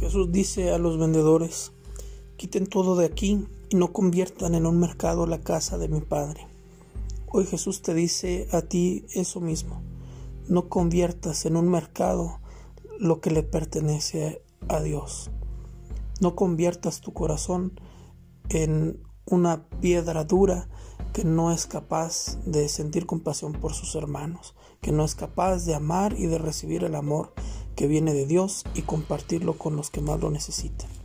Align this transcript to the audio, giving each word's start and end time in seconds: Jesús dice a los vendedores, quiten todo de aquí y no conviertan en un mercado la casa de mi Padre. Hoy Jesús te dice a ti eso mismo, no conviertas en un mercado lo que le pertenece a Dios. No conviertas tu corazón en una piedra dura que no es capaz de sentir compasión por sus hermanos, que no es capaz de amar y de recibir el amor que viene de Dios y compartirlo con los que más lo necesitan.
Jesús 0.00 0.32
dice 0.32 0.72
a 0.72 0.78
los 0.78 0.98
vendedores, 0.98 1.72
quiten 2.38 2.66
todo 2.66 2.96
de 2.96 3.04
aquí 3.04 3.46
y 3.68 3.76
no 3.76 3.92
conviertan 3.92 4.54
en 4.54 4.64
un 4.64 4.80
mercado 4.80 5.26
la 5.26 5.42
casa 5.42 5.76
de 5.76 5.88
mi 5.88 6.00
Padre. 6.00 6.46
Hoy 7.30 7.44
Jesús 7.44 7.82
te 7.82 7.92
dice 7.92 8.48
a 8.50 8.62
ti 8.62 9.04
eso 9.12 9.42
mismo, 9.42 9.82
no 10.48 10.70
conviertas 10.70 11.44
en 11.44 11.54
un 11.54 11.68
mercado 11.68 12.40
lo 12.98 13.20
que 13.20 13.30
le 13.30 13.42
pertenece 13.42 14.42
a 14.68 14.80
Dios. 14.80 15.30
No 16.22 16.34
conviertas 16.34 17.02
tu 17.02 17.12
corazón 17.12 17.78
en 18.48 19.02
una 19.26 19.68
piedra 19.82 20.24
dura 20.24 20.66
que 21.12 21.24
no 21.24 21.52
es 21.52 21.66
capaz 21.66 22.38
de 22.46 22.70
sentir 22.70 23.04
compasión 23.04 23.52
por 23.52 23.74
sus 23.74 23.94
hermanos, 23.96 24.54
que 24.80 24.92
no 24.92 25.04
es 25.04 25.14
capaz 25.14 25.66
de 25.66 25.74
amar 25.74 26.14
y 26.18 26.24
de 26.24 26.38
recibir 26.38 26.84
el 26.84 26.94
amor 26.94 27.34
que 27.80 27.86
viene 27.86 28.12
de 28.12 28.26
Dios 28.26 28.64
y 28.74 28.82
compartirlo 28.82 29.54
con 29.54 29.74
los 29.74 29.88
que 29.88 30.02
más 30.02 30.20
lo 30.20 30.28
necesitan. 30.30 30.99